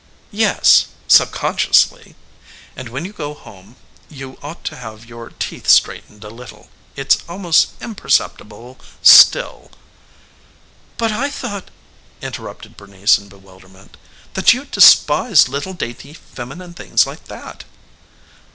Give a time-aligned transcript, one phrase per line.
[0.31, 2.15] "Yes subconsciously.
[2.75, 3.75] And when you go home
[4.09, 6.71] you ought to have your teeth straightened a little.
[6.95, 9.69] It's almost imperceptible, still"
[10.97, 11.69] "But I thought,"
[12.19, 13.95] interrupted Bernice in bewilderment,
[14.33, 17.63] "that you despised little dainty feminine things like that."